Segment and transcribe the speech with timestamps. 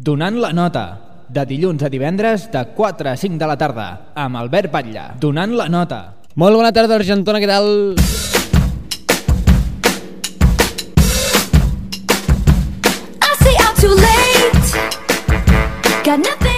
[0.00, 0.82] Donant la nota,
[1.28, 5.02] de dilluns a divendres de 4 a 5 de la tarda, amb Albert Batlle.
[5.20, 5.98] Donant la nota.
[6.40, 7.68] Molt bona tarda, Argentona, què tal?
[13.20, 14.72] I see I'm too late
[16.08, 16.49] Got nothing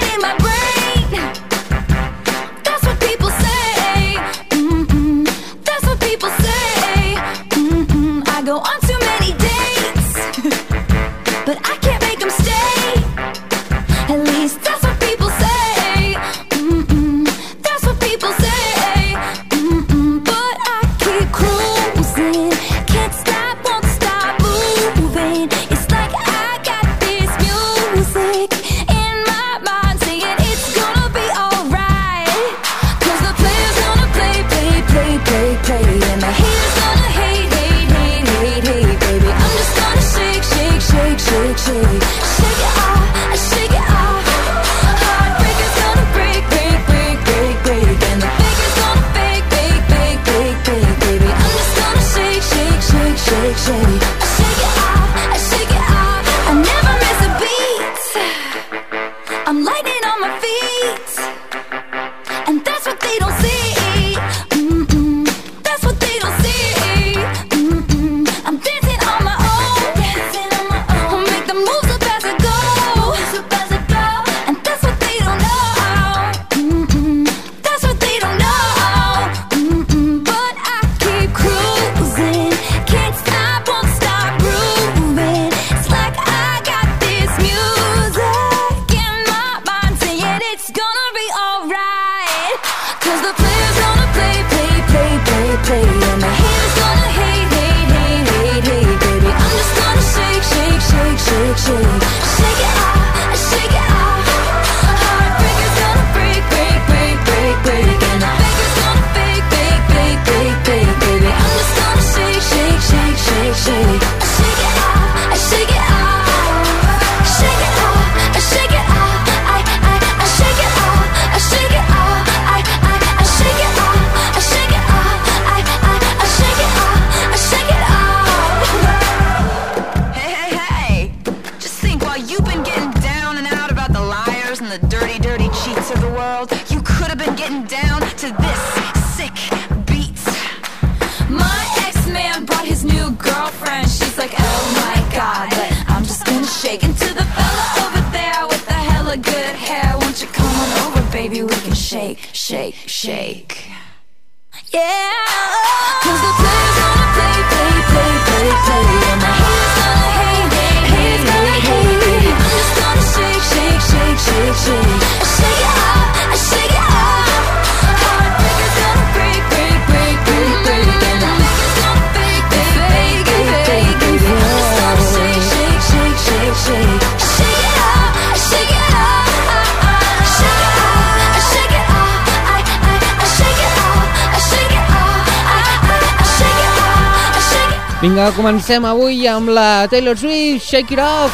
[188.12, 191.32] Vinga, comencem avui amb la Taylor Swift, Shake It Off.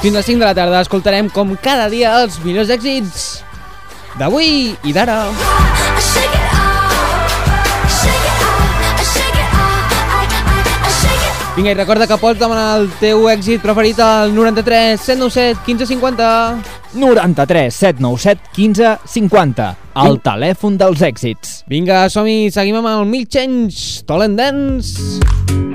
[0.00, 3.44] Fins a 5 de la tarda escoltarem com cada dia els millors èxits
[4.16, 5.20] d'avui i d'ara.
[11.60, 16.36] Vinga, i recorda que pots demanar el teu èxit preferit al 93 797 1550.
[16.96, 21.62] 93 797 1550 el telèfon dels èxits.
[21.70, 24.96] Vinga, som-hi, seguim amb el Mil Change, Tolendance.
[25.16, 25.65] Dance.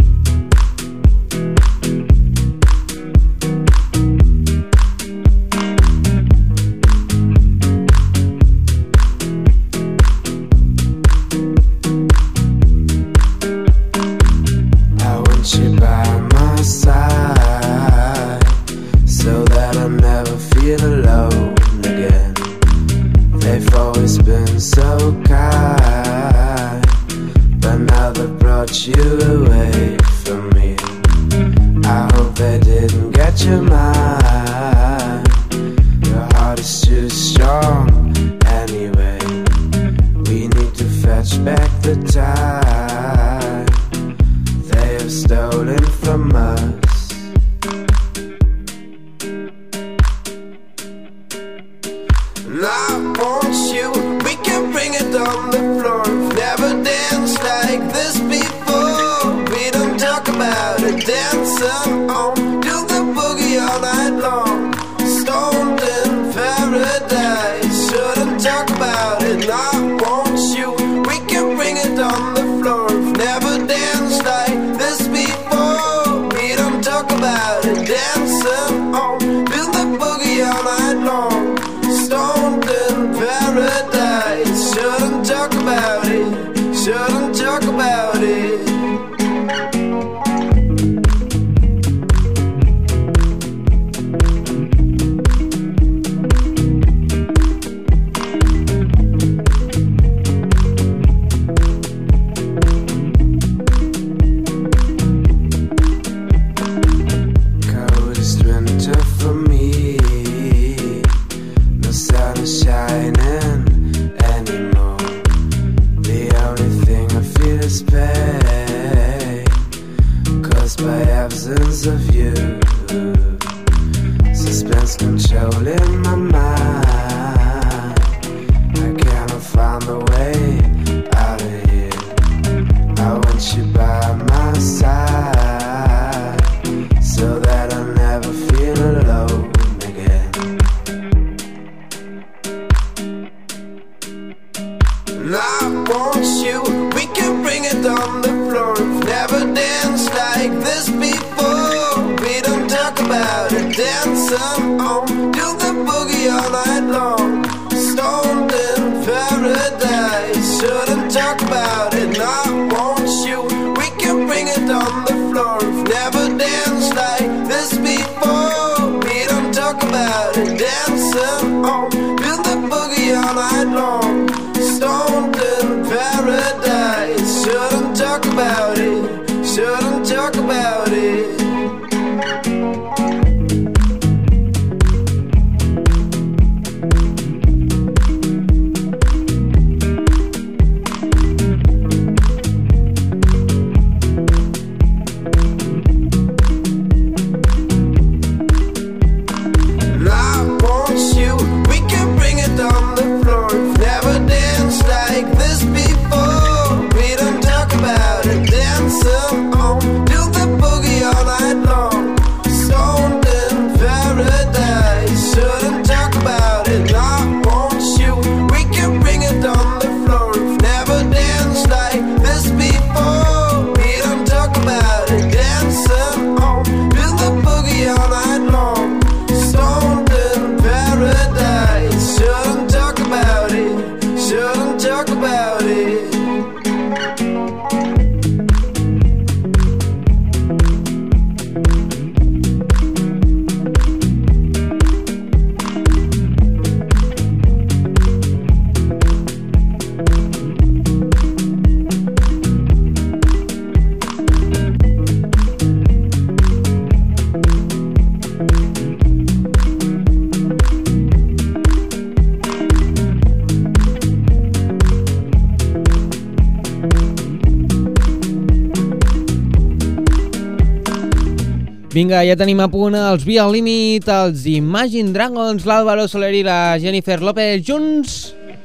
[272.01, 276.79] Vinga, ja tenim a punt els Via Limit, els Imagine Dragons, l'Àlvaro Soler i la
[276.81, 278.15] Jennifer López junts.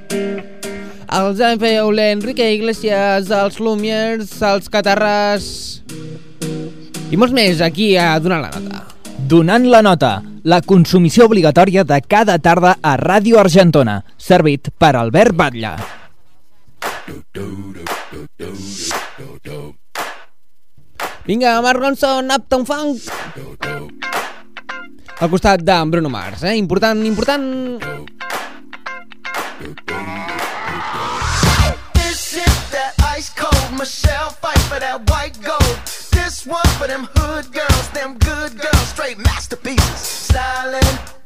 [0.08, 5.50] Els MFU, l'Enrique Iglesias, els Lumiers, els Catarres...
[7.12, 8.86] I molts més aquí a donar la nota.
[9.28, 10.14] Donant la nota,
[10.48, 15.76] la consumició obligatòria de cada tarda a Ràdio Argentona, servit per Albert Batlle.
[21.26, 23.02] Vinga, Mark Ronson, Uptown Funk.
[25.18, 26.54] Al costat d'en Bruno Mars, eh?
[26.54, 27.82] Important, important...
[31.94, 35.76] This is that ice cold Michelle fight for that white gold.
[36.12, 40.30] This one for them hood girls, them good girls, straight masterpieces.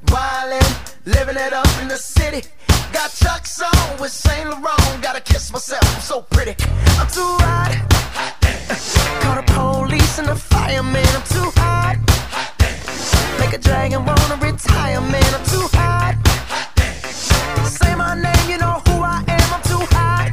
[0.07, 0.73] Wildin',
[1.05, 2.49] living it up in the city.
[2.93, 5.03] Got Chuck's on with Saint Laurent.
[5.03, 6.57] Gotta kiss myself, I'm so pretty.
[6.99, 7.77] I'm too hot.
[9.21, 9.43] Call the
[9.91, 11.07] police and the fireman.
[11.19, 11.97] I'm too hot.
[13.41, 15.31] Make a dragon wanna retire, man.
[15.37, 16.15] I'm too hot.
[17.67, 19.49] Say my name, you know who I am.
[19.57, 20.31] I'm too hot.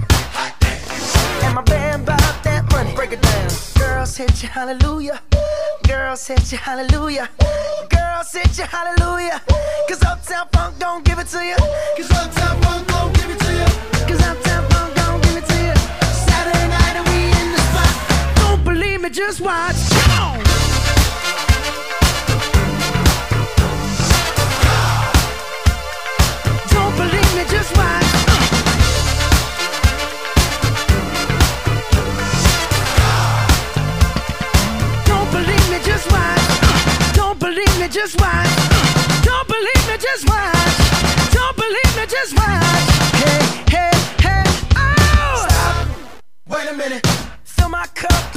[1.44, 2.94] And my band bought that money.
[2.94, 3.50] Break it down.
[3.80, 5.20] Girls hit you, hallelujah.
[5.88, 7.28] Girls hit you, hallelujah.
[7.90, 9.42] Girls hit you, hallelujah.
[9.90, 11.58] Cause Uptown Funk don't give it to you.
[11.98, 13.47] Cause Uptown Funk don't give it to you.
[19.18, 19.76] Just watch.
[26.70, 28.06] Don't believe me, just watch.
[35.08, 37.16] Don't believe me, just watch.
[37.16, 38.50] Don't believe me, just watch.
[39.24, 40.57] Don't believe me, just watch.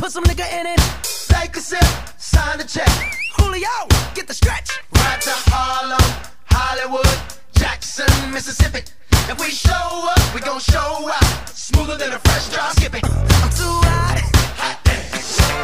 [0.01, 0.81] Put some nigga in it.
[1.29, 1.85] Take a sip,
[2.17, 2.89] sign the check.
[3.37, 3.69] Julio,
[4.15, 4.81] get the stretch.
[4.97, 6.01] Right to Harlem,
[6.47, 7.19] Hollywood,
[7.53, 8.81] Jackson, Mississippi.
[9.29, 11.49] If we show up, we gon' show out.
[11.51, 12.73] Smoother than a fresh drop.
[12.77, 13.05] Skip it.
[13.05, 14.19] I'm too hot.
[14.57, 14.79] hot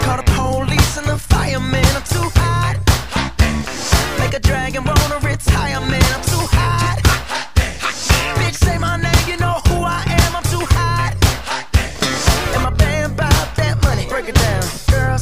[0.04, 1.86] Call the police and the fireman.
[1.96, 2.76] I'm too hot.
[3.14, 3.32] hot
[4.18, 6.08] Make a dragon wanna retire, man.
[6.14, 6.98] I'm too hot.
[8.38, 9.15] Bitch, say my name,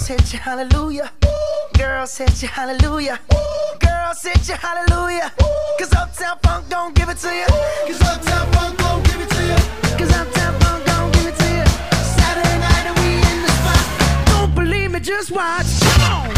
[0.07, 1.11] hit you, hallelujah.
[1.79, 3.19] Girls hit you hallelujah.
[3.81, 5.33] Girls hit you hallelujah.
[5.79, 7.47] Cause Uptown Funk don't give it to you.
[7.87, 9.57] Cause Uptown Funk don't give it to you.
[9.99, 11.65] Cause Uptown Funk don't give it to you.
[12.19, 14.27] Saturday night and we in the spot.
[14.27, 15.67] Don't believe me, just watch.
[15.81, 16.29] Come on.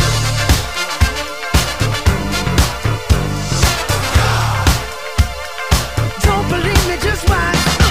[6.21, 7.86] Don't believe me, just watch.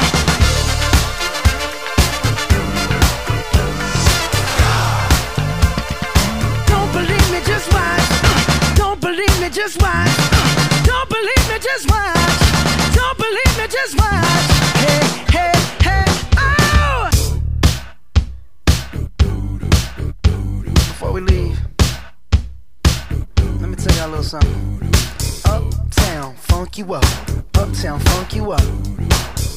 [9.56, 10.10] Just watch.
[10.84, 12.40] Don't believe me, just watch.
[12.94, 14.46] Don't believe me, just watch.
[14.84, 15.00] Hey,
[15.32, 16.06] hey, hey,
[16.38, 17.10] oh!
[20.62, 21.58] Before we leave,
[23.62, 24.82] let me tell y'all a little something.
[25.46, 27.06] Uptown, funk you up.
[27.58, 28.62] Uptown, funk you up.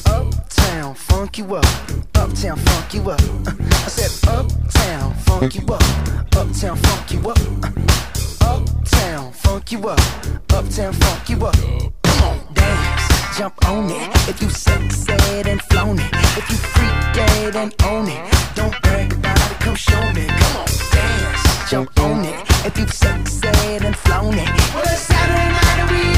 [0.07, 1.67] Uptown, funk you up.
[2.15, 3.21] Uptown, funk you up.
[3.21, 5.83] Uh, I said, Uptown, funk you up.
[6.37, 7.39] Uptown, funk you up.
[7.65, 8.08] Uh,
[8.49, 10.01] Uptown, funk you up.
[10.55, 11.55] Uptown, funk you up.
[12.03, 14.09] Come on, dance, jump on it.
[14.27, 16.11] If you succeed and flown it.
[16.41, 18.35] If you freak dead and own it.
[18.55, 20.27] Don't brag about it, come show me.
[20.27, 22.41] Come on, dance, jump on it.
[22.65, 24.49] If you succeed and flown it.
[24.75, 26.18] Well, it's Saturday night and we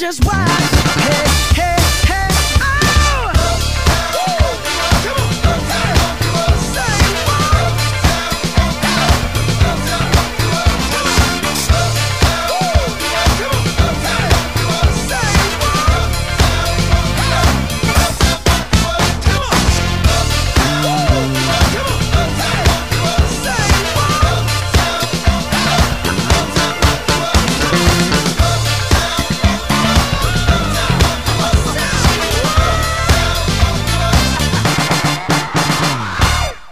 [0.00, 0.79] just watch.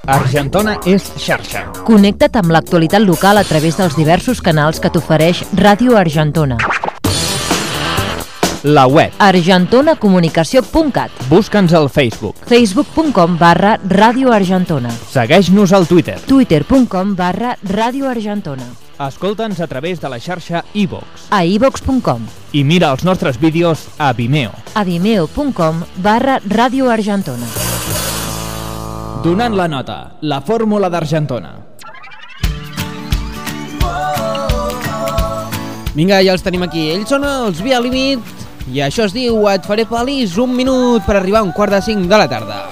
[0.08, 1.66] Argentona és xarxa.
[1.84, 6.56] Connecta't amb l'actualitat local a través dels diversos canals que t'ofereix Ràdio Argentona.
[8.64, 9.12] La web.
[9.22, 12.34] argentonacomunicació.cat Busca'ns al Facebook.
[12.48, 16.18] facebook.com barra Ràdio Argentona Segueix-nos al Twitter.
[16.26, 18.64] twitter.com barra Ràdio Argentona
[18.98, 21.28] Escolta'ns a través de la xarxa iVox.
[21.30, 24.50] a ivox.com I mira els nostres vídeos a Vimeo.
[24.74, 27.46] a vimeo.com barra Ràdio Argentona
[29.22, 31.50] Donant la nota, la fórmula d'Argentona.
[35.96, 36.84] Vinga, ja els tenim aquí.
[36.94, 38.22] Ells són els Via Límit
[38.70, 41.82] i això es diu Et faré feliç un minut per arribar a un quart de
[41.82, 42.62] cinc de la tarda.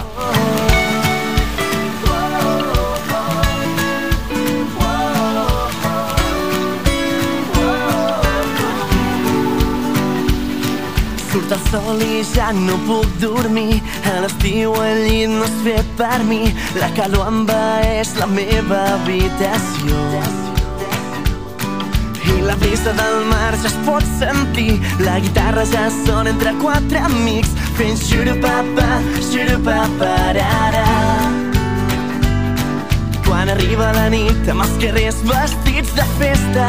[11.46, 13.76] El sol i ja no puc dormir.
[14.10, 16.40] A l'estiu el llit no és fet per mi.
[16.80, 20.00] La calor envaeix la meva habitació.
[22.26, 24.80] I la brisa del mar ja es pot sentir.
[25.06, 27.54] La guitarra ja sona entre quatre amics.
[27.78, 28.88] Fent xurupapa,
[29.30, 30.88] xurupaparara.
[33.28, 36.66] Quan arriba la nit amb els carrers vestits de festa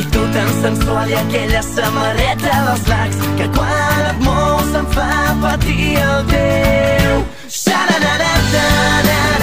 [0.00, 5.10] i tu tan sensual i aquella samarreta dels lacs que quan et mous em fa
[5.42, 7.14] patir el teu.
[7.62, 9.39] Xaranarata-narara,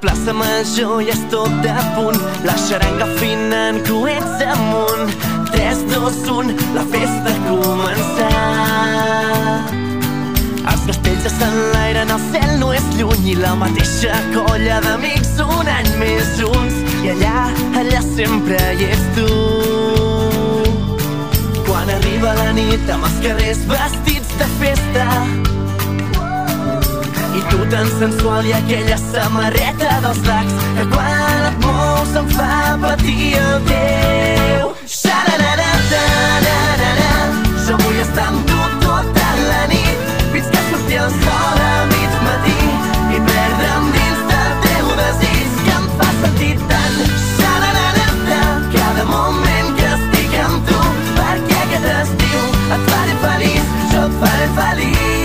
[0.00, 5.10] plaça Major ja és tot a punt, la xaranga fina en coets amunt.
[5.52, 8.78] 3, 2, 1, la festa ha començat.
[10.68, 15.66] Els castells ja s'enlairen, el cel no és lluny i la mateixa colla d'amics un
[15.74, 16.76] any més junts.
[17.02, 17.38] I allà,
[17.82, 19.28] allà sempre hi ets tu.
[21.66, 25.06] Quan arriba la nit amb els carrers vestits de festa,
[27.38, 32.54] i tu tan sensual i aquella samarreta dels dacs que quan et mous em fa
[32.82, 34.64] patir el teu.
[34.94, 37.14] Xa-ra-ra-ra-ra-ra-ra
[37.66, 39.98] Jo vull estar amb tu tota la nit
[40.32, 42.60] fins que surti el sol a mig matí
[43.14, 46.98] i perdre'm dins del teu desig que em fa sentir tant.
[47.36, 48.42] Xa-ra-ra-ra-ra
[48.74, 50.80] Cada moment que estic amb tu
[51.20, 52.42] perquè aquest estiu
[52.74, 53.64] et faré feliç,
[53.94, 55.17] jo et faré feliç.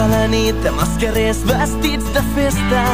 [0.00, 2.84] Arriba la nit amb els carrers vestits de festa.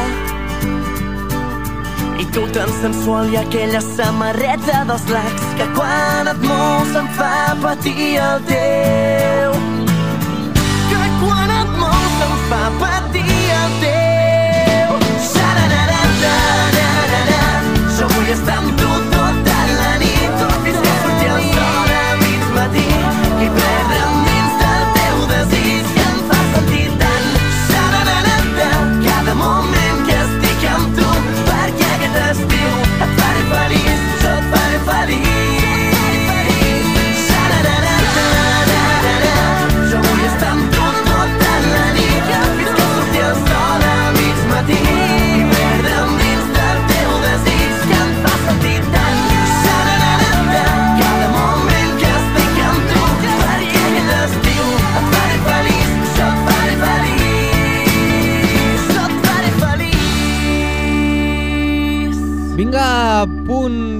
[2.19, 7.55] I tu tan sensual i aquella samarreta dels lacs que quan et mous em fa
[7.63, 9.55] patir el teu.
[10.89, 14.06] Que quan et mous em fa patir el teu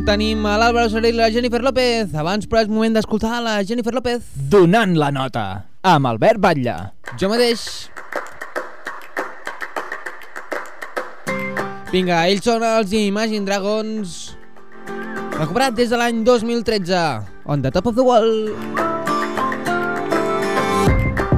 [0.08, 2.14] tenim a l'Àlvaro Soler i la Jennifer López.
[2.16, 4.24] Abans, però, és moment d'escoltar la Jennifer López.
[4.54, 5.46] Donant la nota,
[5.84, 6.76] amb Albert Batlle.
[7.20, 7.66] Jo mateix.
[11.92, 14.18] Vinga, ells són els Imagine Dragons.
[15.38, 17.04] Recuperat des de l'any 2013.
[17.46, 18.32] On the top of the wall.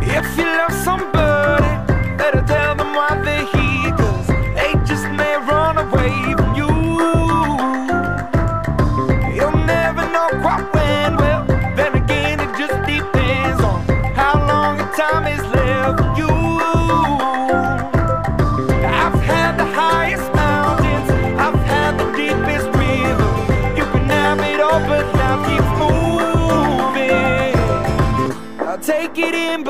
[0.06, 1.74] If you love somebody,
[2.22, 3.59] better tell them why they're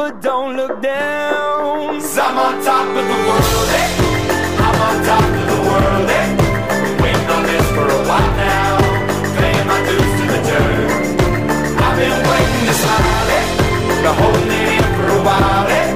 [0.10, 1.96] but don't look down.
[1.96, 3.90] i I'm on top of the world, eh?
[4.66, 6.28] I'm on top of the world, eh?
[7.02, 8.78] Waiting on this for a while now.
[9.38, 10.90] Paying my dues to the dirt.
[11.86, 12.66] I've been waiting
[13.38, 13.46] eh?
[14.02, 15.88] Been holding it in for a while, eh?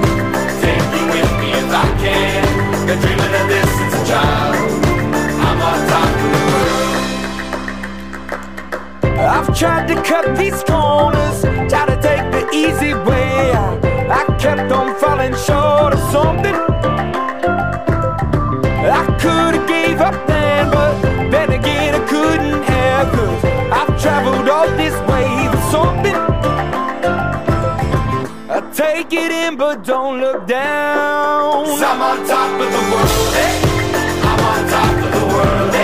[0.61, 2.43] Take you with me if I can.
[2.85, 4.55] Been dreaming of this since a child.
[5.47, 7.01] I'm on top of the world.
[9.35, 13.82] I've tried to cut these corners, try to take the easy way out.
[14.43, 16.53] Kept on falling short of something.
[18.99, 21.01] I could have gave up then, but
[21.31, 23.09] then again I couldn't have.
[23.13, 26.17] Cause I've traveled all this way for something.
[28.51, 31.65] I take it in, but don't look down.
[31.65, 33.55] i I'm on top of the world, eh?
[34.29, 35.82] I'm on top of the world, eh?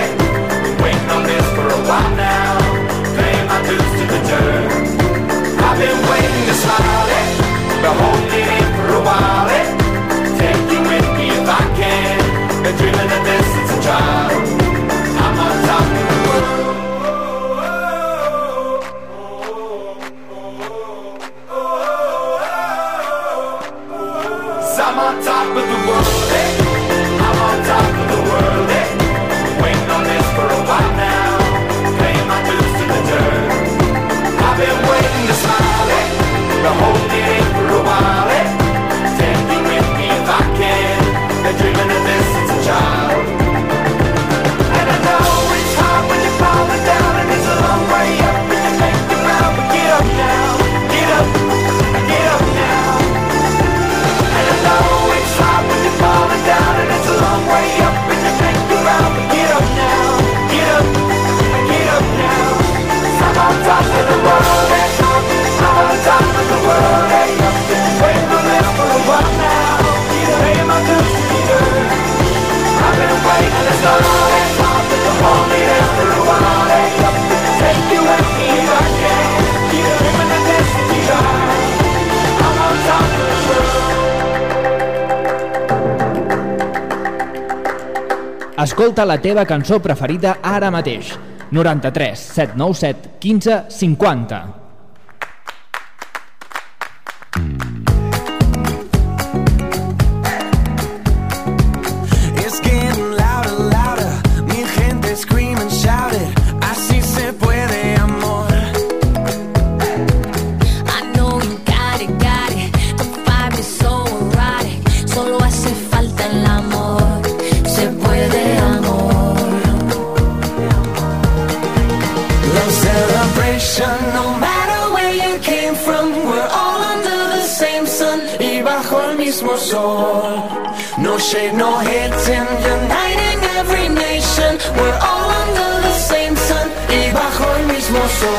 [88.60, 91.14] Escolta la teva cançó preferida ara mateix.
[91.56, 94.59] 93 797 15 50.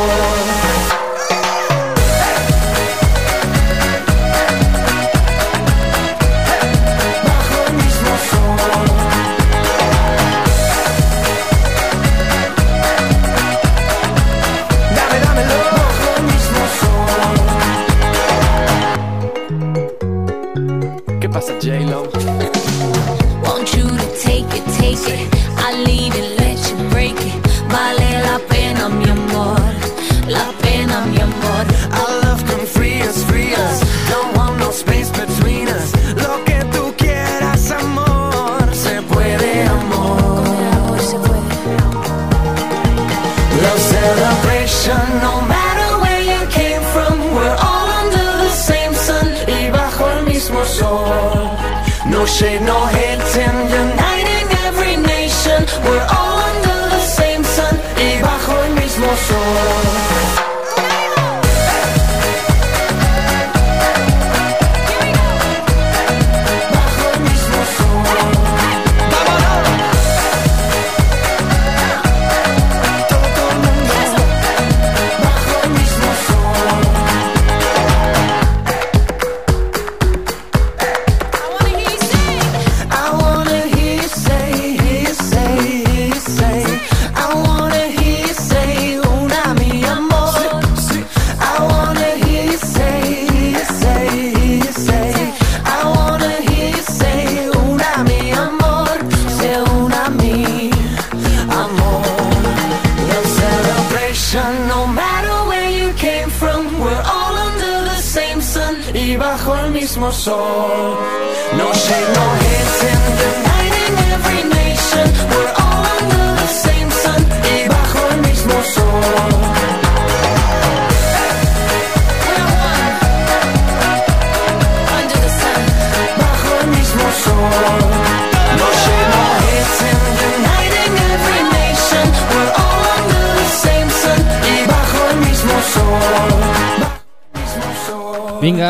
[0.03, 0.40] Oh.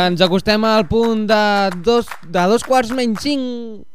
[0.07, 1.45] ens acostem al punt de
[1.85, 3.87] dos, de dos quarts menys cinc.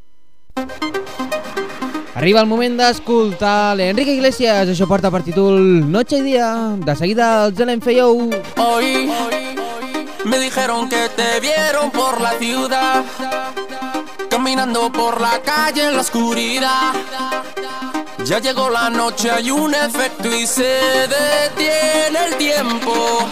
[2.16, 5.58] Arriba el moment d'escoltar l'Enrique Iglesias, això porta per títol
[5.92, 6.48] Noche y Día,
[6.80, 8.30] de seguida el Zelen Feyou.
[8.56, 9.12] Hoy,
[10.24, 13.04] me dijeron que te vieron por la ciudad,
[14.30, 16.94] caminando por la calle en la oscuridad.
[18.24, 23.28] Ya llegó la noche, hay un efecto y se detiene el tiempo.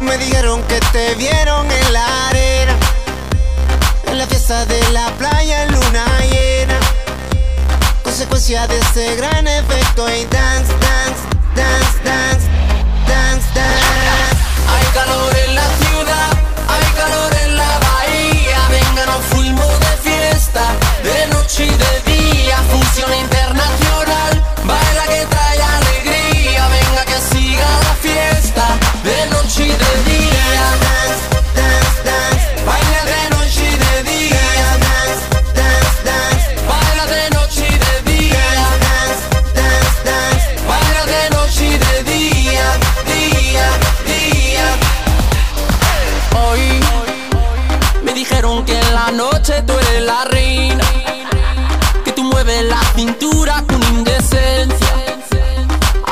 [0.00, 2.74] Me dijeron que te vieron en la arena,
[4.06, 6.78] en la fiesta de la playa en luna llena.
[8.02, 11.22] Consecuencia de ese gran efecto y dance, dance,
[11.54, 12.46] dance, dance,
[13.06, 14.36] dance, dance.
[14.72, 16.30] Hay calor en la ciudad,
[16.66, 18.58] hay calor en la bahía.
[18.70, 20.89] Venga, nos fuimos de fiesta.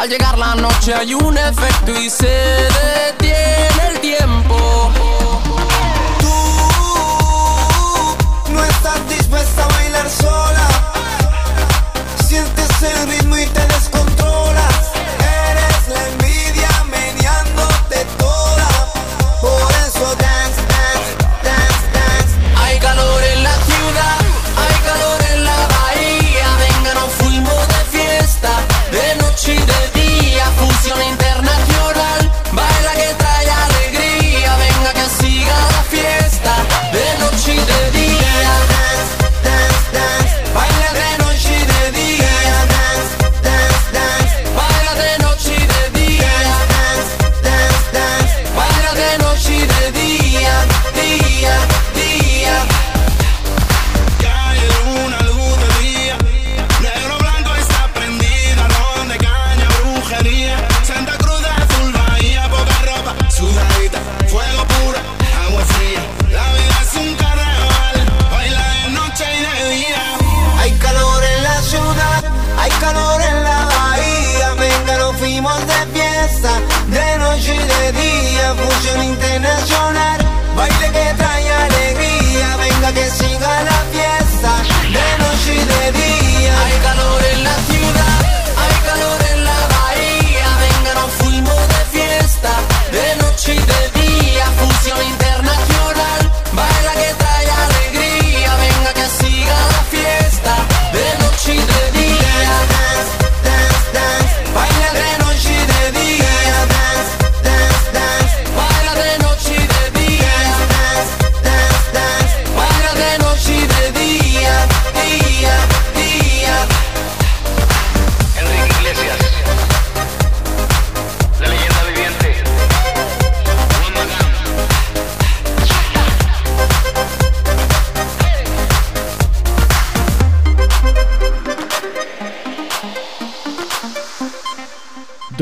[0.09, 3.98] llegar la noche hay un efecto y se detiene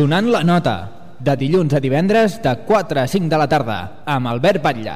[0.06, 0.72] Donant la nota.
[1.18, 4.92] De dilluns a divendres de 4 a 5 de la tarda amb Albert Batlle.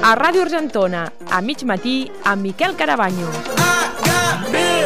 [0.00, 3.28] A Ràdio Argentona, a mig matí, amb Miquel Carabanyo.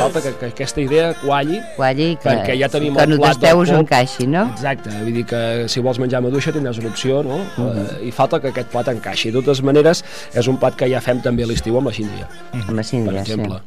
[0.01, 3.39] Falta que, que aquesta idea qualli, Qualli, que, perquè ja tenim que el no plat
[3.45, 3.79] del pop.
[3.79, 4.43] encaixi, no?
[4.57, 7.39] Exacte, vull dir que si vols menjar maduixa tindràs una opció, no?
[7.69, 9.31] Eh, I falta que aquest plat encaixi.
[9.31, 10.03] De totes maneres,
[10.35, 12.27] és un plat que ja fem també a l'estiu amb la síndria.
[12.59, 13.63] Amb la síndria, per exemple.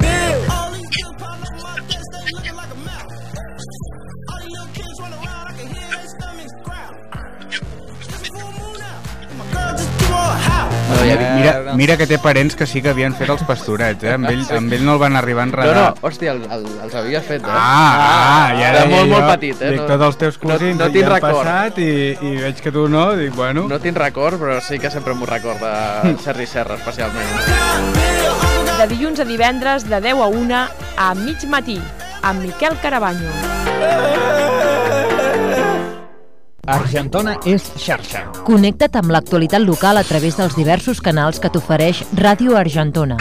[0.00, 0.69] I
[11.40, 14.12] mira, mira que té parents que sí que havien fet els pastorets, eh?
[14.14, 15.76] Amb ell, amb ell no el van arribar a No, enredar.
[15.96, 17.50] no, hòstia, el, el, els havia fet, eh?
[17.50, 19.70] Ah, ah, ja Era molt, molt jo, petit, eh?
[19.76, 21.40] Dic, tots els teus cosins no, no ja tinc han record.
[21.40, 23.66] passat i, i veig que tu no, dic, bueno...
[23.70, 25.72] No tinc record, però sí que sempre m'ho recorda
[26.24, 27.26] Serri Serra, especialment.
[28.80, 30.62] De dilluns a divendres de 10 a 1
[30.96, 31.80] a mig matí,
[32.22, 34.49] amb Miquel Carabanyo.
[36.70, 38.20] Argentona és xarxa.
[38.46, 43.16] Connecta't amb l'actualitat local a través dels diversos canals que t'ofereix Ràdio Argentona.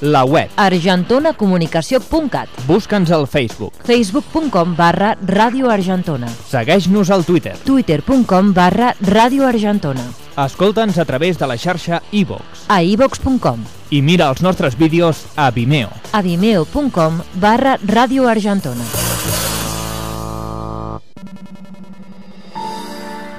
[0.00, 0.50] La web.
[0.54, 3.72] argentonacomunicació.cat Busca'ns al Facebook.
[3.84, 7.56] facebook.com barra Ràdio Argentona Segueix-nos al Twitter.
[7.64, 10.04] twitter.com barra Ràdio Argentona
[10.44, 12.66] Escolta'ns a través de la xarxa iVox.
[12.68, 15.88] a ivox.com I mira els nostres vídeos a Vimeo.
[16.12, 18.28] a vimeo.com barra Ràdio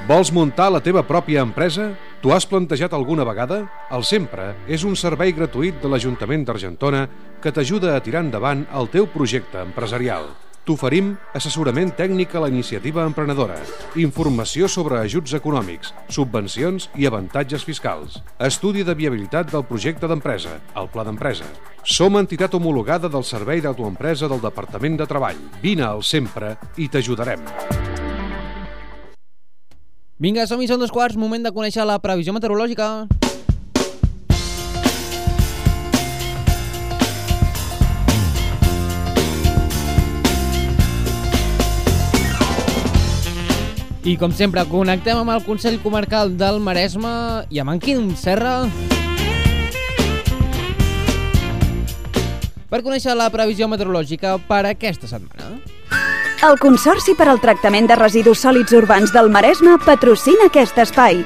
[0.10, 1.92] Vols muntar la teva pròpia empresa?
[2.18, 3.60] T'ho has plantejat alguna vegada?
[3.94, 7.04] El Sempre és un servei gratuït de l'Ajuntament d'Argentona
[7.44, 10.26] que t'ajuda a tirar endavant el teu projecte empresarial.
[10.66, 13.60] T'oferim assessorament tècnic a la iniciativa emprenedora,
[14.02, 18.18] informació sobre ajuts econòmics, subvencions i avantatges fiscals,
[18.50, 21.46] estudi de viabilitat del projecte d'empresa, el pla d'empresa.
[21.86, 25.46] Som entitat homologada del Servei d'Autoempresa del Departament de Treball.
[25.62, 27.46] Vine al Sempre i t'ajudarem.
[30.20, 33.08] Vinga, som-hi, són dos quarts, moment de conèixer la previsió meteorològica.
[44.04, 47.16] I com sempre, connectem amb el Consell Comarcal del Maresme
[47.48, 48.66] i amb en Quim Serra
[52.68, 55.79] per conèixer la previsió meteorològica per aquesta setmana.
[56.40, 61.18] El Consorci per al Tractament de Residus Sòlids Urbans del Maresme patrocina aquest espai.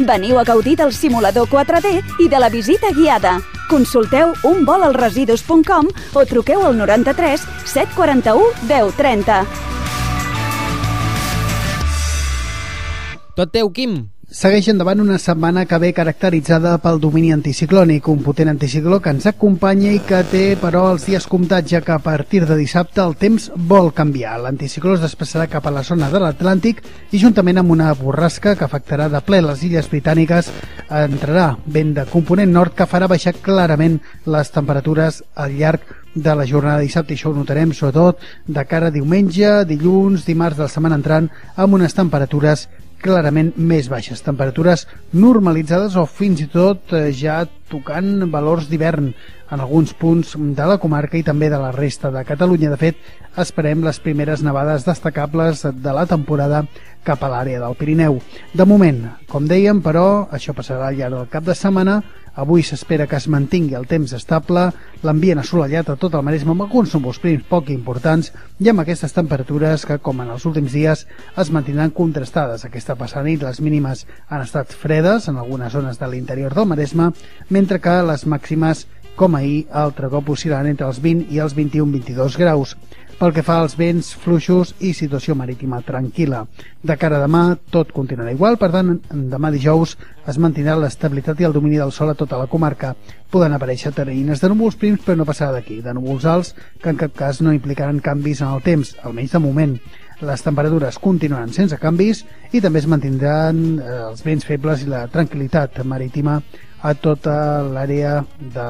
[0.00, 1.92] Veniu a gaudir del simulador 4D
[2.24, 3.34] i de la visita guiada.
[3.68, 9.44] Consulteu unvolalresidus.com o truqueu al 93 741 1030.
[13.36, 14.11] Tot teu, Quim.
[14.32, 19.26] Segueix endavant una setmana que ve caracteritzada pel domini anticiclònic, un potent anticicló que ens
[19.28, 23.12] acompanya i que té, però, els dies comptats, ja que a partir de dissabte el
[23.20, 24.38] temps vol canviar.
[24.40, 28.64] L'anticicló es desplaçarà cap a la zona de l'Atlàntic i, juntament amb una borrasca que
[28.64, 30.48] afectarà de ple les illes britàniques,
[30.88, 36.46] entrarà vent de component nord que farà baixar clarament les temperatures al llarg de la
[36.48, 40.64] jornada de dissabte i això ho notarem sobretot de cara a diumenge, dilluns, dimarts de
[40.64, 42.70] la setmana entrant amb unes temperatures
[43.02, 49.10] clarament més baixes, temperatures normalitzades o fins i tot eh, ja tocant valors d'hivern
[49.52, 52.70] en alguns punts de la comarca i també de la resta de Catalunya.
[52.72, 52.96] De fet,
[53.36, 56.62] esperem les primeres nevades destacables de la temporada
[57.04, 58.20] cap a l'àrea del Pirineu.
[58.54, 62.00] De moment, com dèiem, però, això passarà al llarg del cap de setmana
[62.34, 64.62] Avui s'espera que es mantingui el temps estable,
[65.04, 69.12] l'ambient assolellat a tot el Maresme amb alguns núvols prims poc importants i amb aquestes
[69.12, 71.04] temperatures que, com en els últims dies,
[71.36, 72.64] es mantindran contrastades.
[72.64, 77.10] Aquesta passada nit les mínimes han estat fredes en algunes zones de l'interior del Maresme,
[77.50, 82.40] mentre que les màximes, com ahir, altre cop oscil·lant entre els 20 i els 21-22
[82.40, 82.78] graus.
[83.22, 86.40] Pel que fa als vents fluixos i situació marítima tranquil·la.
[86.82, 88.96] De cara a demà, tot continuarà igual, per tant,
[89.30, 89.92] demà dijous
[90.26, 92.96] es mantindrà l'estabilitat i el domini del sol a tota la comarca.
[93.30, 96.50] Poden aparèixer terreïnes de núvols prims, però no passarà d'aquí, de núvols alts,
[96.82, 99.78] que en cap cas no implicaran canvis en el temps, almenys de moment.
[100.22, 102.20] Les temperatures continuaran sense canvis
[102.54, 106.36] i també es mantindran eh, els vents febles i la tranquil·litat marítima
[106.82, 108.66] a tota l'àrea de,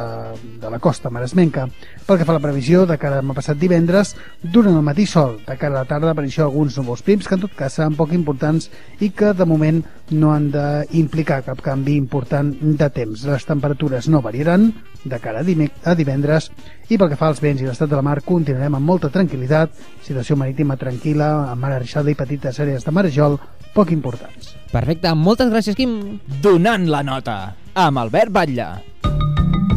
[0.61, 1.65] de la costa maresmenca.
[2.07, 5.39] Pel que fa a la previsió, de cara a passat divendres, durant el matí sol,
[5.47, 8.13] de cara a la tarda aparició alguns núvols prims que en tot cas seran poc
[8.13, 8.69] importants
[9.01, 9.81] i que de moment
[10.13, 13.25] no han d'implicar cap canvi important de temps.
[13.29, 14.71] Les temperatures no variaran
[15.05, 16.51] de cara a, dimec a divendres
[16.89, 19.75] i pel que fa als vents i l'estat de la mar continuarem amb molta tranquil·litat,
[20.07, 23.39] situació marítima tranquil·la, amb mar arreixada i petites àrees de marejol
[23.75, 24.55] poc importants.
[24.73, 26.19] Perfecte, moltes gràcies, Quim.
[26.45, 28.69] Donant la nota, amb Albert Batlle.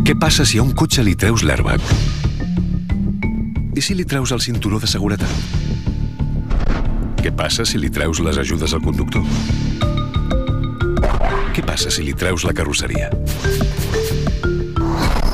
[0.05, 1.81] Què passa si a un cotxe li treus l'airbag?
[3.75, 5.31] I si li treus el cinturó de seguretat?
[7.19, 9.25] Què passa si li treus les ajudes al conductor?
[11.55, 13.09] Què passa si li treus la carrosseria?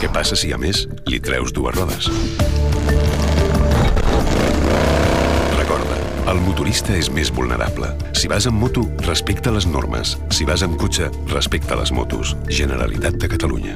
[0.01, 2.07] Què passa si, a més, li treus dues rodes?
[5.59, 5.97] Recorda,
[6.31, 7.91] el motorista és més vulnerable.
[8.17, 10.15] Si vas amb moto, respecta les normes.
[10.33, 12.33] Si vas amb cotxe, respecta les motos.
[12.49, 13.75] Generalitat de Catalunya.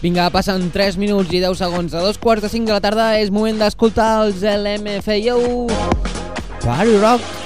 [0.00, 1.92] Vinga, passen 3 minuts i 10 segons.
[1.92, 5.68] A dos quarts de 5 de la tarda és moment d'escoltar els LMFAO.
[6.64, 7.39] Party Rock.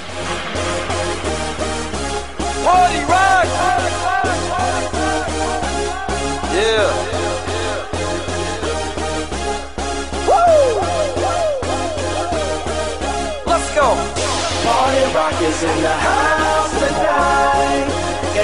[15.45, 17.87] Is in the house tonight.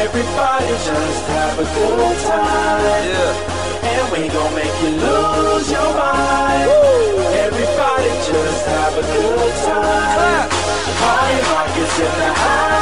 [0.06, 3.04] Everybody just have a good time.
[3.10, 3.90] Yeah.
[3.92, 6.70] And we gon' make you lose your mind.
[7.46, 10.50] Everybody just have a good time.
[11.02, 12.81] Party rock is in the house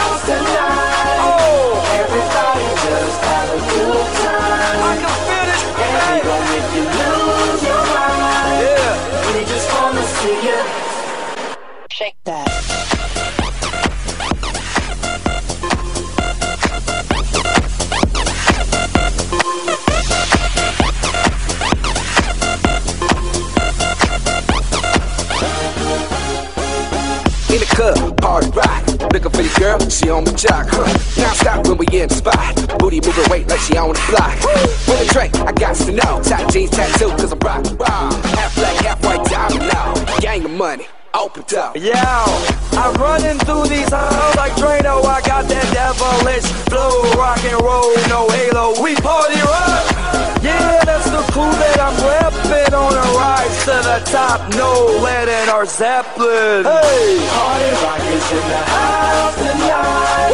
[54.47, 54.57] the.
[54.57, 54.71] No
[55.03, 56.63] lead in our Zeppelin.
[56.63, 60.31] Hey, Party rock is in the house tonight.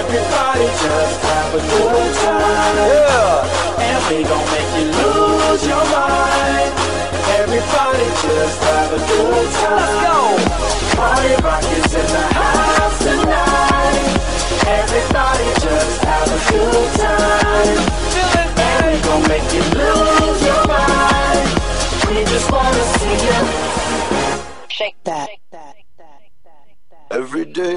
[0.00, 2.76] Everybody just have a good time.
[2.76, 3.86] Yeah.
[3.86, 6.72] And we gon' make you lose your mind.
[7.40, 9.76] Everybody just have a good time.
[9.76, 10.18] Let's go.
[10.96, 11.85] Party rock is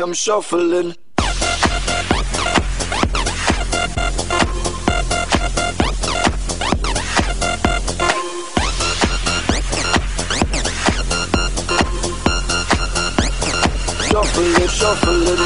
[0.09, 0.95] I'm shuffling.
[14.07, 15.37] Shuffling, shuffling.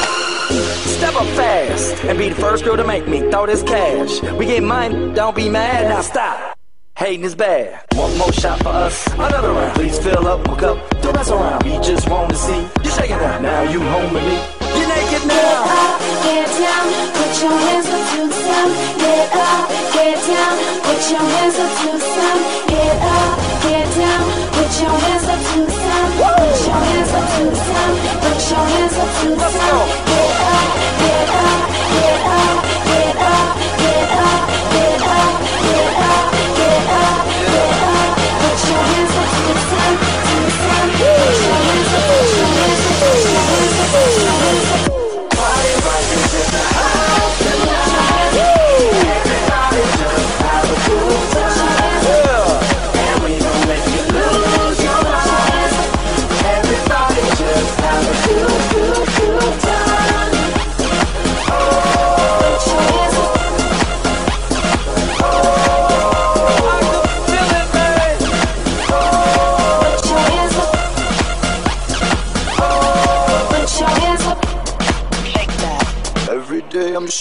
[0.96, 4.22] Step up fast and be the first girl to make me throw this cash.
[4.32, 6.53] We get mine, don't be mad, now stop.
[6.96, 7.82] Hating is bad.
[7.96, 9.74] One more shot for us, another round.
[9.74, 11.64] Please fill up, hook up, don't mess around.
[11.64, 13.40] We just want to see you shaking now.
[13.40, 14.38] Now you home with me.
[14.78, 15.34] You're naked now.
[15.34, 16.86] Get up, get down,
[17.18, 18.68] put your hands up to the sun.
[19.02, 20.54] Get up, get down,
[20.86, 22.38] put your hands up to the sun.
[22.70, 24.22] Get up, get down,
[24.54, 26.06] put your hands up to the sun.
[26.14, 27.90] Put your hands up to the sun.
[28.22, 29.82] Put your hands up to the sun.
[30.14, 30.70] Get up,
[31.02, 31.73] get up,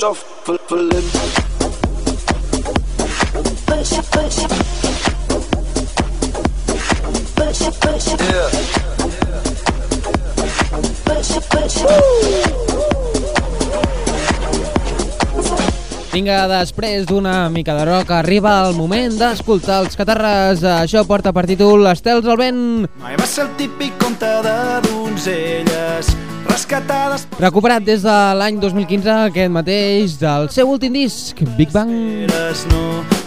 [0.04, 1.08] Shuffling.
[8.20, 8.50] Yeah.
[16.12, 20.68] Vinga, després d'una mica de rock, arriba el moment d'escoltar els catarres.
[20.68, 22.62] Això porta per títol Estels al vent.
[23.00, 26.12] Mai va ser el típic conte de donzelles
[26.54, 31.92] rescatades Recuperat des de l'any 2015, aquest mateix, del seu últim disc, Big Bang.
[32.70, 32.84] no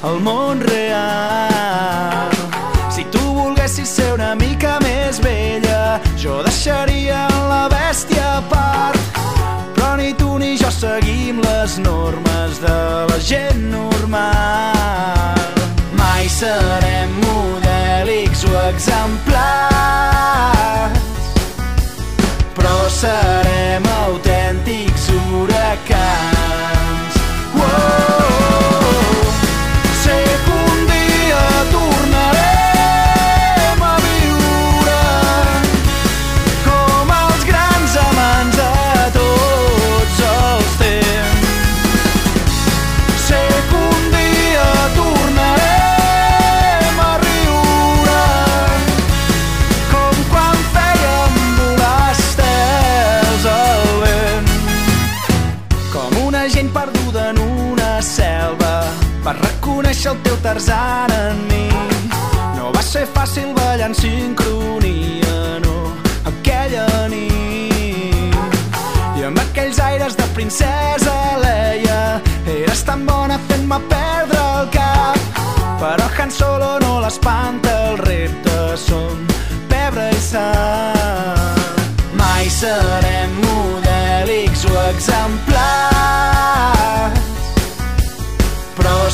[0.06, 2.30] el món real.
[2.90, 9.00] Si tu volguessis ser una mica més vella, jo deixaria la bèstia a part.
[9.74, 12.78] Però ni tu ni jo seguim les normes de
[13.10, 15.50] la gent normal.
[15.98, 19.75] Mai serem modèlics o exemplars,
[22.96, 26.35] serem autèntics huracans.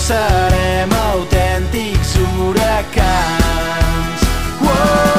[0.03, 4.21] Serem autèntics huracans.
[4.61, 5.12] Wow!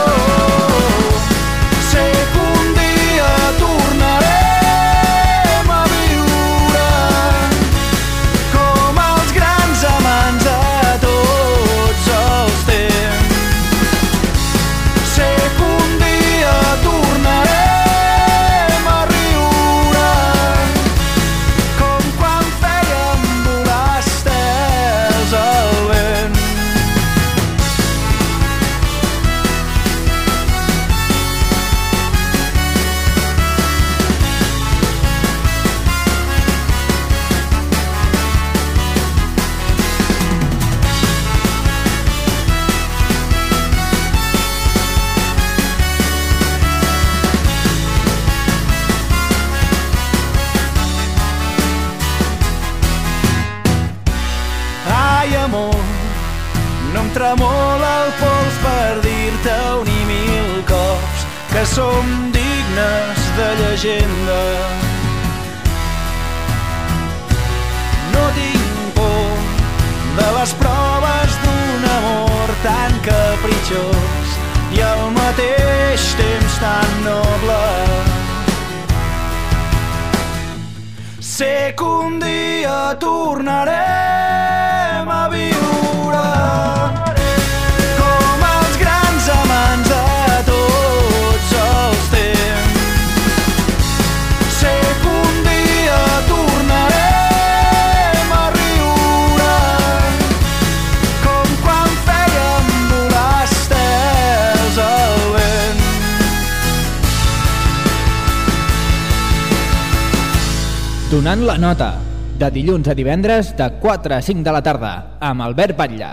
[111.73, 111.97] Nota,
[112.37, 116.11] de dilluns a divendres de 4 a 5 de la tarda, amb Albert Batlle.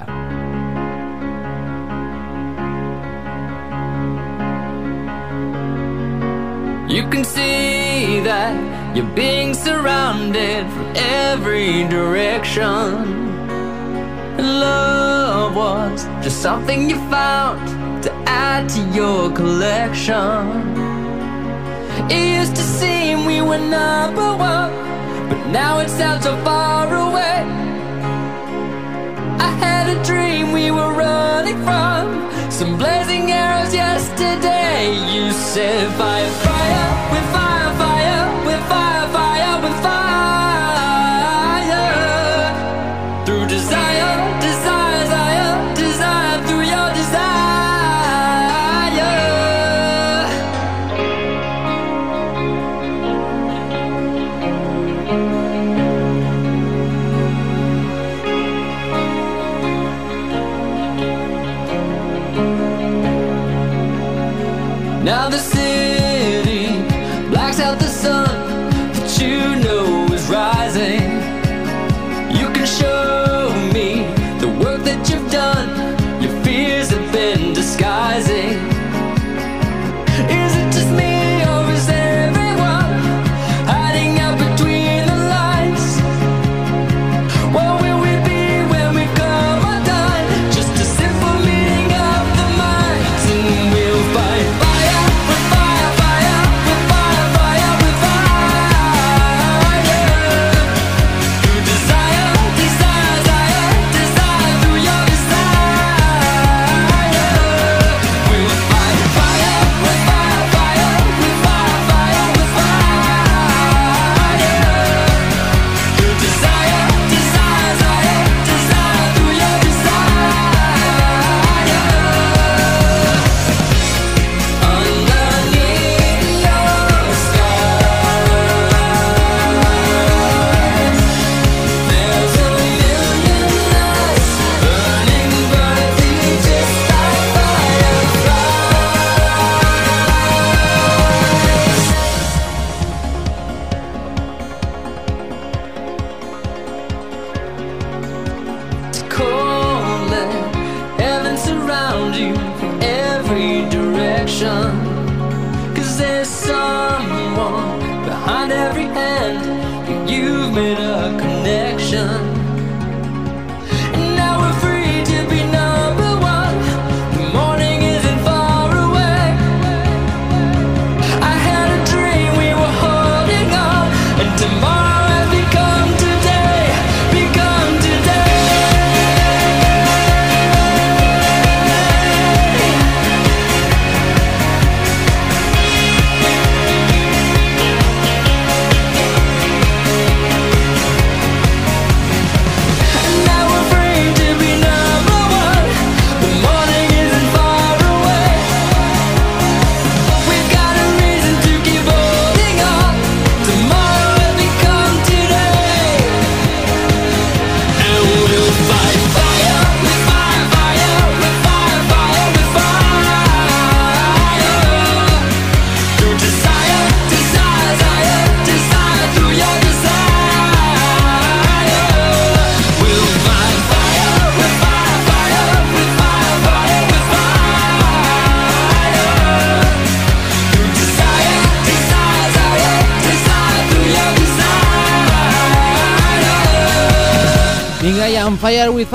[6.88, 8.56] You can see that
[8.94, 13.28] you're being surrounded from every direction.
[14.38, 17.60] Love was just something you found
[18.02, 20.88] to add to your collection.
[22.08, 24.39] It used to seem we were number
[25.52, 27.38] now it sounds so far away.
[29.46, 34.94] I had a dream we were running from some blazing arrows yesterday.
[35.14, 37.39] You said fire, fire, fire, fire,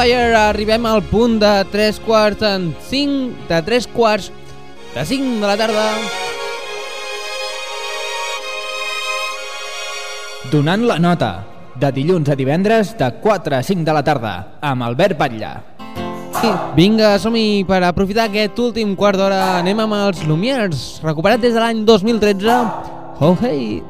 [0.06, 4.28] Fire arribem al punt de 3 quarts en 5, de 3 quarts
[4.93, 5.86] de 5 de la tarda.
[10.51, 11.32] Donant la nota,
[11.74, 15.56] de dilluns a divendres de 4 a 5 de la tarda, amb Albert Batlle.
[16.78, 19.41] Vinga, som-hi per aprofitar aquest últim quart d'hora.
[19.64, 22.62] Anem amb els Lumières, recuperat des de l'any 2013.
[23.26, 23.82] Oh, hey!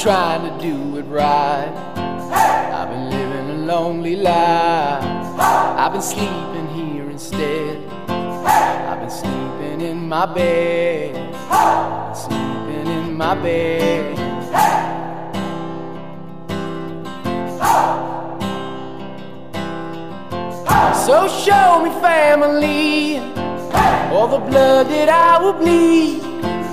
[0.00, 1.72] Trying to do it right.
[2.72, 5.02] I've been living a lonely life.
[5.40, 7.84] I've been sleeping here instead.
[8.08, 11.16] I've been sleeping in my bed.
[12.16, 14.16] Sleeping in my bed.
[21.04, 23.18] So show me family,
[24.12, 26.22] all the blood that I will bleed.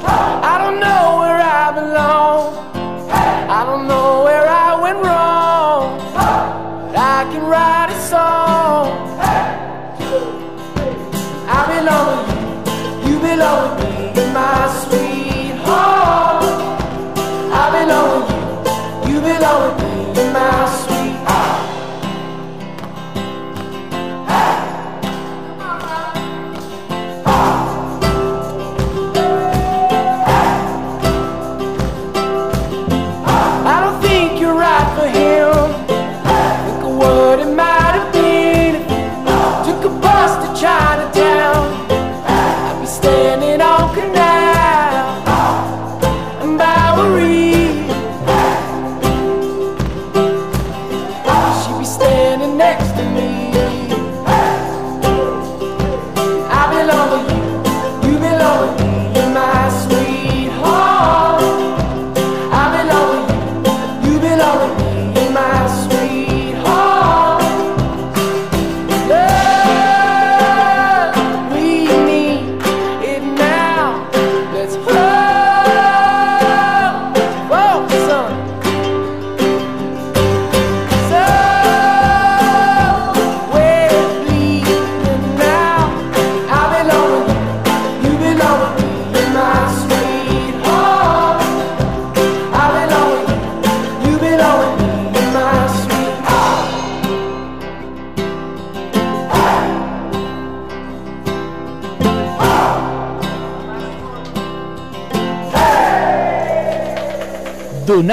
[0.05, 2.74] I don't know where I belong.
[3.09, 5.99] I don't know where I went wrong.
[6.13, 8.91] But I can write a song.
[11.47, 13.13] I belong with you.
[13.13, 16.43] You belong with me, my sweetheart.
[17.51, 18.31] I belong with
[19.07, 19.13] you.
[19.13, 20.74] You belong with me, my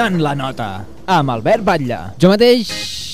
[0.03, 0.65] Donant la nota,
[1.07, 1.97] amb Albert Batlle.
[2.19, 2.67] Jo mateix,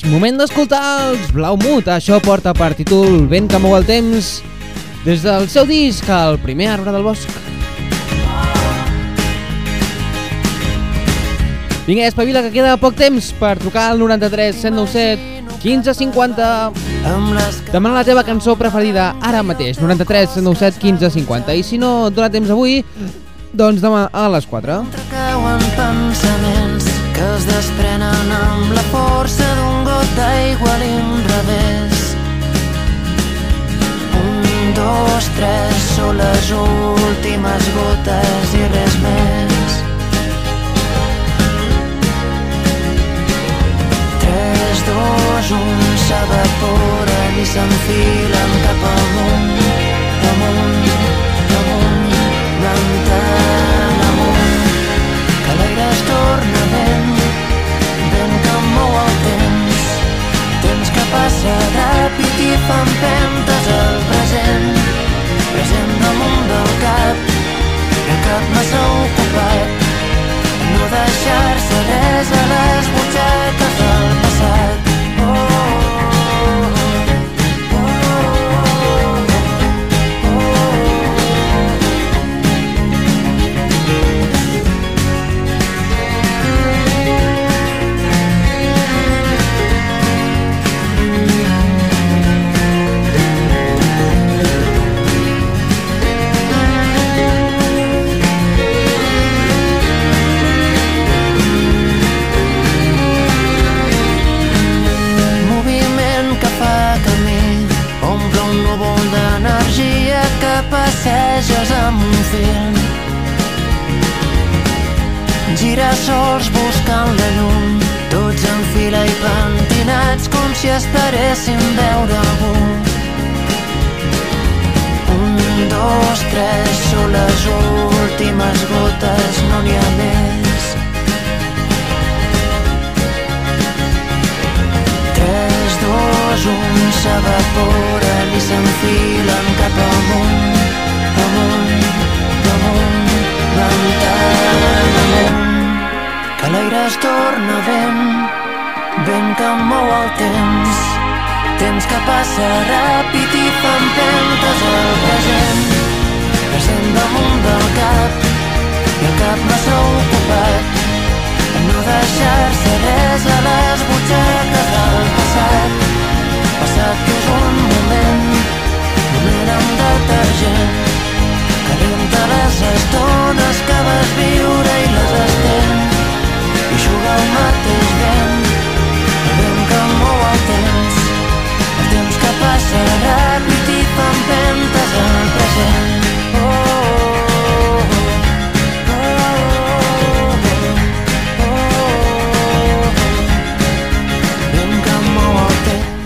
[0.10, 1.86] moment d'escoltar els Blau Mut.
[1.86, 4.30] Això porta per títol Vent que mou el temps
[5.04, 7.30] des del seu disc, el primer arbre del bosc.
[11.86, 17.70] Vinga, espavila, que queda poc temps per trucar al 93 797 1550.
[17.70, 21.54] Demana la teva cançó preferida ara mateix, 93 797 1550.
[21.54, 22.82] I si no et dona temps avui,
[23.54, 24.82] doncs demà a les 4.
[25.14, 26.59] cauen pensaments
[27.20, 32.03] que es desprenen amb la força d'un got d'aigua a l'inrevés.
[34.20, 39.76] Un, dos, tres, són les últimes gotes i res més.
[44.24, 49.51] Tres, dos, un, s'evapora i s'enfilen cap amunt,
[50.32, 50.88] amunt,
[51.59, 52.15] amunt,
[52.61, 54.72] plantant amunt,
[55.43, 56.59] que l'aire es torna
[61.12, 64.68] passa ràpid i fa empentes al present,
[65.51, 67.49] present damunt del cap,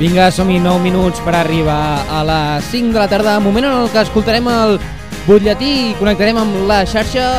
[0.03, 3.87] Vinga, som-hi 9 minuts per arribar a les 5 de la tarda, moment en el
[3.87, 4.73] que escoltarem el
[5.23, 7.29] butlletí i connectarem amb la xarxa.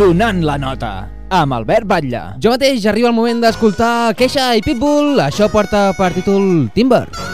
[0.00, 0.92] Donant la nota,
[1.28, 2.22] amb Albert Batlle.
[2.40, 7.04] Jo mateix arriba el moment d'escoltar Queixa i Pitbull, això porta per títol Timber.
[7.12, 7.29] It's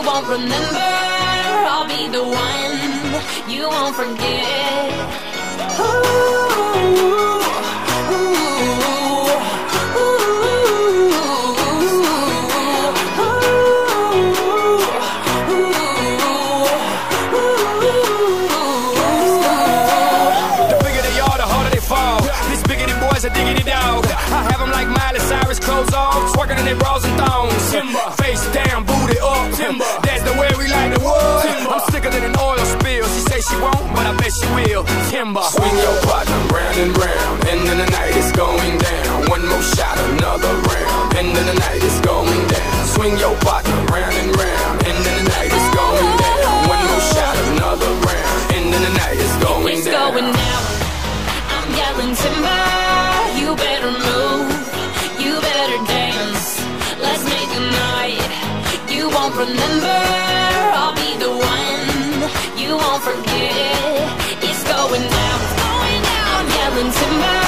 [0.00, 0.80] You won't remember.
[1.68, 3.50] I'll be the one.
[3.50, 4.90] You won't forget.
[5.78, 7.39] Ooh,
[25.80, 27.54] clothes off, twerking in their bras and thongs.
[28.20, 29.50] Face down, booty up.
[30.04, 31.44] That's the way we like the wood.
[31.72, 33.06] I'm sicker than an oil spill.
[33.08, 34.84] She say she won't, but I bet she will.
[35.10, 35.42] Timber.
[35.42, 39.30] Swing your partner round and round, and then the night is going down.
[39.30, 42.86] One more shot, another round, and then the night is going down.
[42.86, 46.68] Swing your partner round and round, and then the night is going down.
[46.68, 50.12] One more shot, another round, and then the night is going It's down.
[50.12, 50.62] going down.
[51.56, 52.60] I'm yelling timber.
[53.40, 54.59] You better move.
[55.42, 56.46] Better dance.
[57.00, 58.22] Let's make a night.
[58.88, 59.98] You won't remember.
[60.78, 62.58] I'll be the one.
[62.62, 64.44] You won't forget.
[64.48, 65.40] It's going down.
[66.36, 67.39] I'm yelling timber.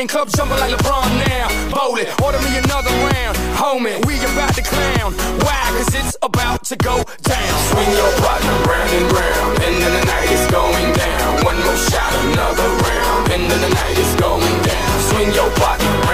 [0.00, 0.08] Thing.
[0.08, 1.48] Club jumping like LeBron now.
[1.70, 3.36] Bowling, order me another round.
[3.60, 5.12] Homie, we about to clown.
[5.44, 5.60] Why?
[5.76, 7.54] Cause it's about to go down.
[7.70, 9.52] Swing your partner round and round.
[9.64, 11.44] And then the night is going down.
[11.44, 13.32] One more shot, another round.
[13.32, 15.00] And then the night is going down.
[15.10, 16.09] Swing your partner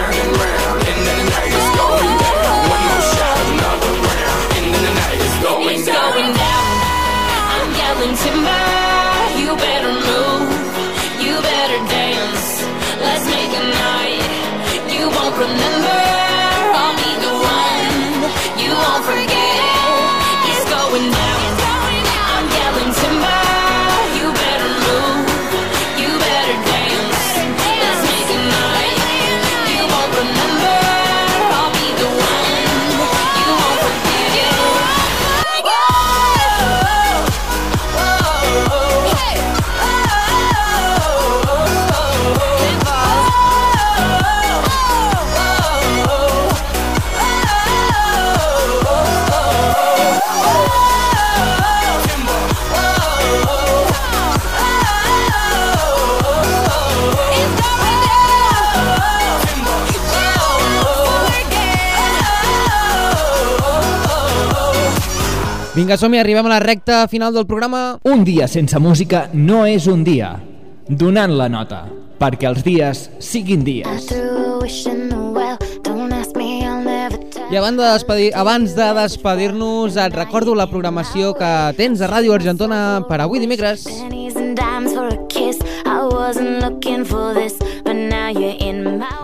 [65.77, 67.99] Vinga, som-hi, arribem a la recta final del programa.
[68.09, 70.31] Un dia sense música no és un dia.
[70.89, 71.83] Donant la nota,
[72.16, 74.09] perquè els dies siguin dies.
[77.51, 82.33] I abans de despedir- abans de despedir-nos, et recordo la programació que tens a Ràdio
[82.33, 83.85] Argentona per avui dimecres.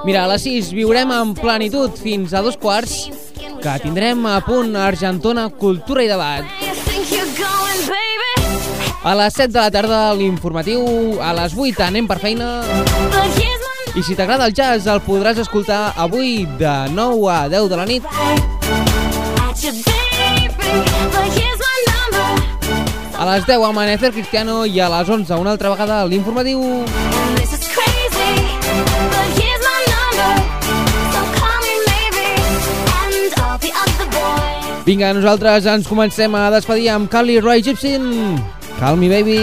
[0.05, 3.09] Mira, a les 6 viurem en plenitud fins a dos quarts,
[3.63, 6.45] que tindrem a punt Argentona Cultura i Debat.
[9.05, 10.83] A les 7 de la tarda l'informatiu,
[11.23, 12.49] a les 8 anem per feina.
[13.95, 17.87] I si t'agrada el jazz el podràs escoltar avui de 9 a 10 de la
[17.87, 18.03] nit.
[23.15, 26.83] A les 10 Amanecer Cristiano i a les 11 una altra vegada l'informatiu
[34.83, 38.41] Vinga, nosaltres ens comencem a despedir amb Carly Roy Gibson
[38.81, 39.39] Call me baby.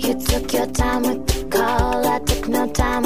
[0.00, 3.03] You took your time with the call, I took no time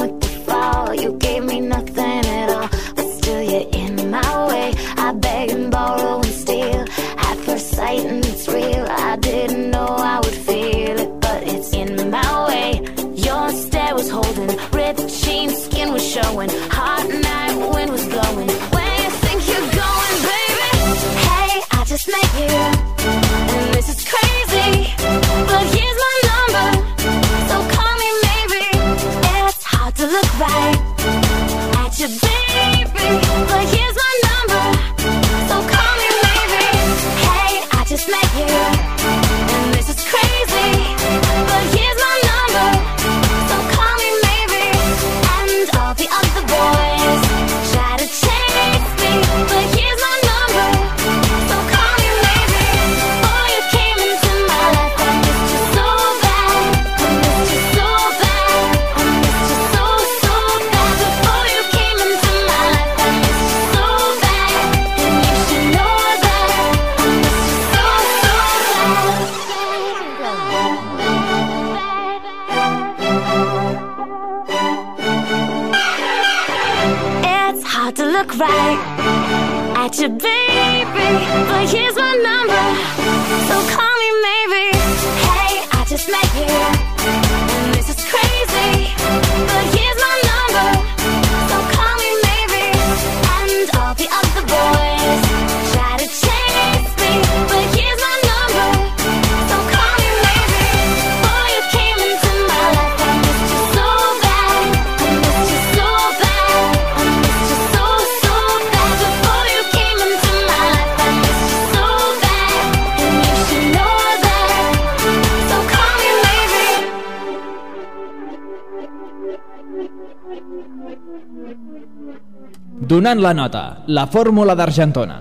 [123.09, 125.15] Donant la nota, la fórmula d'Argentona.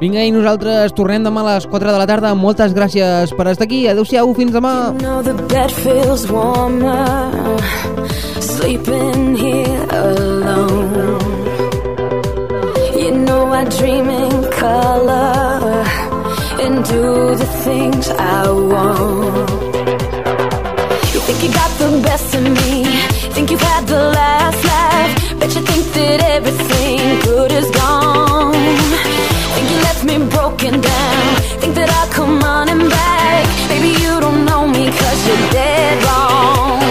[0.00, 2.32] Vinga, i nosaltres tornem demà a les 4 de la tarda.
[2.34, 3.84] Moltes gràcies per estar aquí.
[3.86, 4.72] Adéu-siau, fins demà.
[4.98, 7.06] know the bed feels warmer
[8.40, 11.22] sleeping here alone.
[12.98, 15.86] You know I dream in color
[16.66, 19.50] and do the things I want.
[21.14, 22.41] You think you got the best of
[25.72, 28.52] think that everything good is gone.
[29.54, 31.24] Think you left me broken down,
[31.60, 33.44] think that I'll come running back.
[33.70, 36.84] Maybe you don't know me cause you're dead wrong.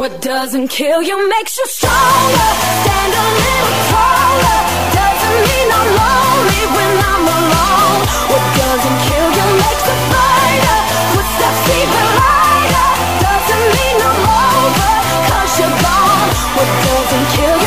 [0.00, 2.50] What doesn't kill you makes you stronger.
[2.82, 4.60] Stand a little taller.
[5.00, 8.00] Doesn't mean I'm lonely when I'm alone.
[8.32, 10.78] What doesn't kill you makes a fighter.
[11.12, 12.88] Footsteps even lighter.
[13.26, 14.92] Doesn't mean I'm over.
[15.28, 16.30] Cause you're gone.
[16.56, 17.59] What doesn't kill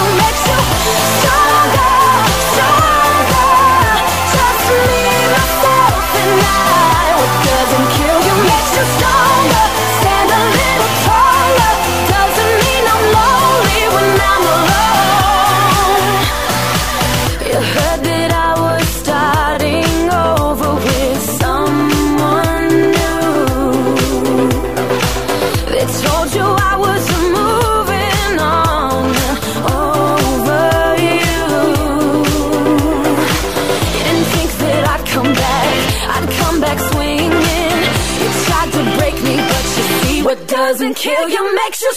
[41.03, 41.91] kill you makes you